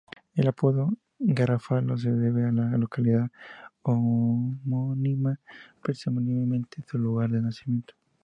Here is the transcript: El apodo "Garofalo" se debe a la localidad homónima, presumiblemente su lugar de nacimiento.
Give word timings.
El 0.33 0.47
apodo 0.47 0.89
"Garofalo" 1.19 1.95
se 1.95 2.11
debe 2.11 2.45
a 2.47 2.51
la 2.51 2.75
localidad 2.75 3.29
homónima, 3.83 5.39
presumiblemente 5.83 6.83
su 6.89 6.97
lugar 6.97 7.29
de 7.29 7.39
nacimiento. 7.43 7.93